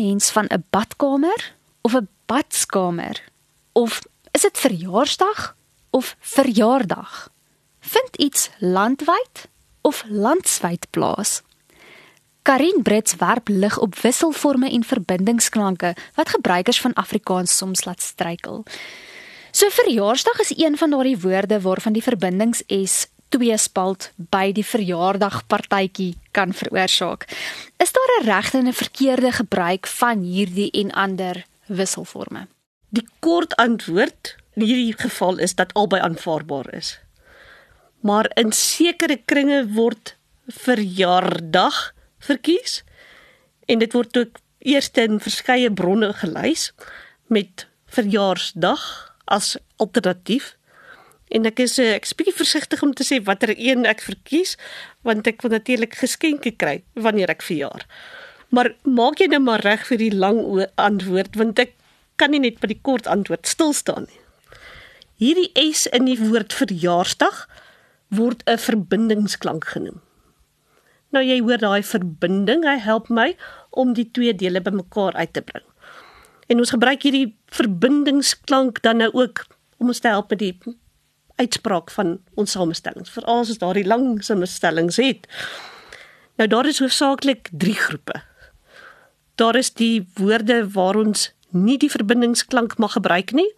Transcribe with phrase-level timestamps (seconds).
[0.00, 3.16] mens van 'n badkamer of 'n badskamer?
[3.72, 5.56] Of is dit verjaarsdag
[5.90, 7.28] of verjaardag?
[7.80, 9.48] Vind iets landwyd
[9.80, 11.42] of landswyd plaas?
[12.42, 18.64] Karin Brits werp lig op wisselforme en verbindingsklanke wat gebruikers van Afrikaans soms laat struikel.
[19.50, 26.16] So verjaarsdag is een van daardie woorde waarvan die verbindings S tweespalt by die verjaardagpartytjie
[26.30, 27.26] kan veroorsaak.
[27.76, 32.46] Is daar 'n regte en 'n verkeerde gebruik van hierdie en ander wisselforme?
[32.88, 36.98] Die kort antwoord in hierdie geval is dat albei aanvaarbaar is.
[38.00, 40.16] Maar in sekere kringe word
[40.46, 42.82] verjaardag verkies
[43.66, 46.72] en dit word ook eers in verskeie bronne gelys
[47.26, 50.57] met verjaarsdag as alternatief
[51.28, 54.56] En ek is eh, ek is bietjie versigtig om te sê watter een ek verkies
[55.06, 57.84] want ek wil natuurlik geskenke kry wanneer ek verjaar.
[58.48, 60.40] Maar maak jy nou maar reg vir die lang
[60.80, 61.76] antwoord want ek
[62.18, 64.20] kan nie net by die kort antwoord stil staan nie.
[65.18, 67.46] Hierdie S in die woord verjaarsdag
[68.14, 70.00] word 'n verbindingsklank genoem.
[71.10, 73.36] Nou jy hoor daai verbinding, hy help my
[73.70, 75.64] om die twee dele bymekaar uit te bring.
[76.48, 79.46] En ons gebruik hierdie verbindingsklank dan nou ook
[79.78, 80.56] om ons te help met die
[81.38, 85.26] uitspraak van ons samestellings, veral as ons daardie lang samestellings het.
[86.38, 88.20] Nou daar is hoofsaaklik 3 groepe.
[89.38, 93.50] Daar is die woorde waar ons nie die verbindingsklank mag gebruik nie.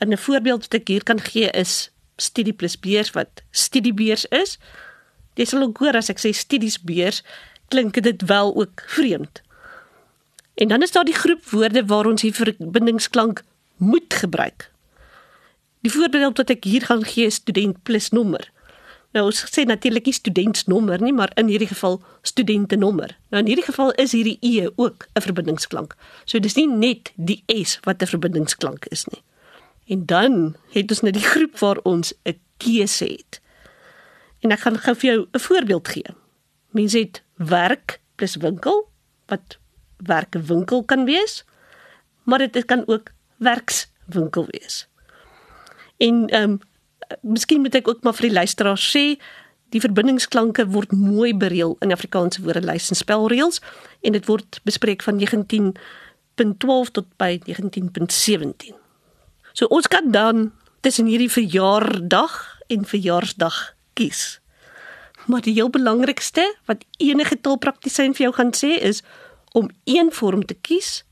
[0.00, 4.58] 'n Voorbeeld wat ek hier kan gee is studie plus beurs wat studiebeurs is.
[5.34, 7.22] Jy sal ook hoor as ek sê studiesbeurs,
[7.68, 9.42] klink dit wel ook vreemd.
[10.54, 13.42] En dan is daar die groep woorde waar ons die verbindingsklank
[13.76, 14.70] moet gebruik.
[15.80, 18.50] Die voorbeeld wat ek hier gaan gee is student plus nommer.
[19.16, 23.16] Nou ons sê natuurlik nie studentsnommer nie, maar in hierdie geval studentenommer.
[23.32, 25.96] Nou in hierdie geval is hierdie e ook 'n verbindingsklank.
[26.24, 29.22] So dis nie net die s wat 'n verbindingsklank is nie.
[29.88, 33.40] En dan het ons net die groep waar ons 'n keuse het.
[34.40, 36.14] En ek gaan gou vir jou 'n voorbeeld gee.
[36.70, 38.88] Mense het werk plus winkel
[39.26, 39.58] wat
[39.96, 41.44] werkwinkel kan wees,
[42.22, 44.89] maar dit kan ook werkswinkel wees.
[46.00, 46.58] En ehm um,
[47.26, 49.04] miskien moet ek ook maar vir die luisteraars sê
[49.74, 53.60] die verbindingsklanke word mooi bereël in Afrikaanse woordelys en spelreëls
[54.06, 58.74] en dit word bespreek van 19.12 tot by 19.17.
[59.52, 60.50] So ons kan dan
[60.80, 62.36] tussen hierdie verjaardag
[62.70, 63.60] en verjaarsdag
[63.98, 64.40] kies.
[65.26, 69.02] Maar die heel belangrikste wat enige taalpraktisyn vir jou gaan sê is
[69.52, 71.02] om een vorm te kies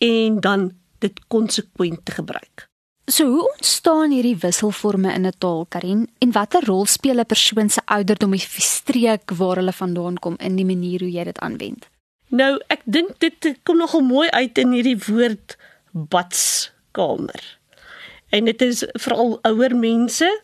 [0.00, 0.70] en dan
[1.00, 2.69] dit konsekwent te gebruik.
[3.10, 6.08] So hoe ontstaan hierdie wisselforme in 'n taal, Karin?
[6.18, 10.56] En watter rol speel 'n persoon se ouderdom of streek waar hulle vandaan kom in
[10.56, 11.88] die manier hoe jy dit aanwend?
[12.28, 15.56] Nou, ek dink dit kom nogal mooi uit in hierdie woord
[15.92, 17.58] badskamer.
[18.28, 20.42] En dit is veral ouer mense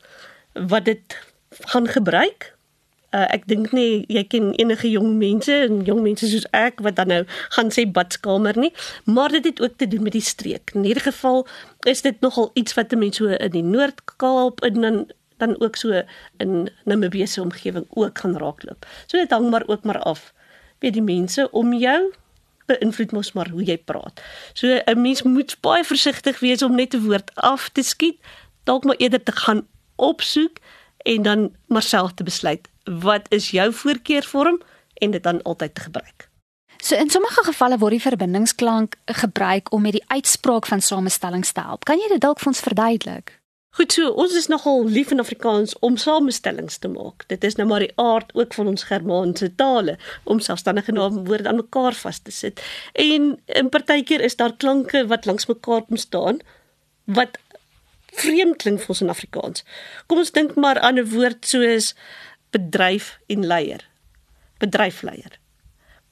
[0.53, 1.19] wat dit
[1.61, 2.56] gaan gebruik
[3.17, 6.99] Uh, ek dink nie jy ken enige jong mense en jong mense soos ek wat
[6.99, 7.23] dan nou
[7.55, 8.73] gaan sê badkamer nie,
[9.09, 10.75] maar dit het ook te doen met die streek.
[10.77, 11.47] In hierdie geval
[11.89, 14.99] is dit nogal iets wat mense so in die Noord-Kaap en dan
[15.41, 16.03] dan ook so
[16.45, 18.87] in Namibië se omgewing ook gaan raakloop.
[19.07, 20.33] So dit hang maar ook maar af
[20.81, 22.13] by die mense om jou
[22.69, 24.21] beïnvloed mos maar hoe jy praat.
[24.53, 28.21] So 'n mens moet baie versigtig wees om net 'n woord af te skiet,
[28.65, 29.67] dalk maar eerder te gaan
[29.97, 30.59] opsoek
[30.97, 34.61] en dan maar self te besluit wat is jou voorkeurvorm
[34.95, 36.29] en dit dan altyd te gebruik.
[36.77, 41.61] So in sommige gevalle word die verbindingsklank gebruik om met die uitspraak van samestellings te
[41.61, 41.85] help.
[41.85, 43.33] Kan jy dit dalk vir ons verduidelik?
[43.77, 47.27] Goed so, ons is nogal lief in Afrikaans om samestellings te maak.
[47.29, 51.61] Dit is nou maar die aard ook van ons Germaanse tale om selfstandige naamwoorde aan
[51.61, 52.63] mekaar vas te sit.
[52.93, 56.41] En in partykeer is daar klanke wat langs mekaar kom staan
[57.05, 57.37] wat
[58.17, 59.67] vreemd klink vir ons in Afrikaans.
[60.09, 61.93] Kom ons dink maar aan 'n woord soos
[62.51, 63.89] bedryf en leier.
[64.59, 65.39] Bedryfleier.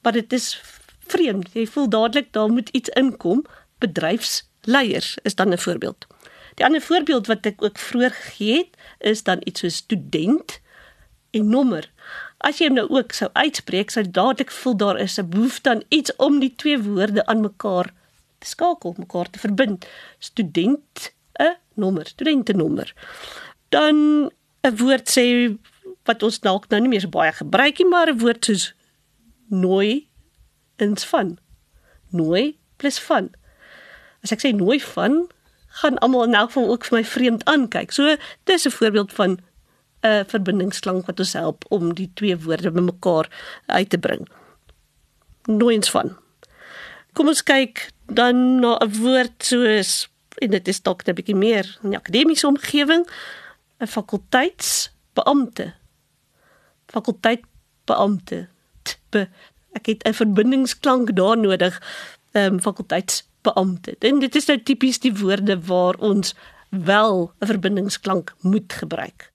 [0.01, 0.61] Maar dit is
[1.07, 1.53] vreemd.
[1.53, 3.45] Jy voel dadelik daar moet iets inkom.
[3.77, 6.07] Bedryfsleiers is dan 'n voorbeeld.
[6.55, 10.59] Die ander voorbeeld wat ek ook vroeër gegee het, is dan iets so student
[11.31, 11.91] en nommer.
[12.37, 15.83] As jy hom nou ook sou uitspreek, sou dadelik voel daar is 'n behoefte aan
[15.89, 17.93] iets om die twee woorde aan mekaar
[18.39, 19.85] te skakel, mekaar te verbind.
[20.19, 22.93] Student 'n nommer, studente nommer.
[23.69, 23.95] Dan
[24.61, 25.57] 'n woord sê
[26.05, 28.73] wat ons dalk nou nie meer so baie gebruik nie, maar 'n woord soos
[29.49, 30.07] nooi
[30.77, 31.37] ins van.
[32.09, 33.29] Nooi plus van.
[34.23, 35.27] As ek sê nooi van,
[35.81, 37.91] gaan almal in elk geval ook vir my vreemd aankyk.
[37.91, 39.39] So dis 'n voorbeeld van
[40.03, 43.27] 'n verbindingsklank wat ons help om die twee woorde bymekaar
[43.65, 44.27] uit te bring.
[45.45, 46.17] Nooi ins van.
[47.13, 51.77] Kom ons kyk dan na 'n woord soos en dit is dalk 'n bietjie meer
[51.83, 53.07] in die akademiese omgewing,
[53.79, 55.73] 'n fakulteitsbeampte.
[56.95, 58.47] Fakulteitbeampte.
[59.11, 59.27] Be,
[59.75, 61.81] ek het 'n verbindingsklank daar nodig.
[62.31, 63.95] Ehm um, fakulteitsbeampte.
[63.99, 66.35] En dit is nou tipies die woorde waar ons
[66.69, 69.31] wel 'n verbindingsklank moet gebruik.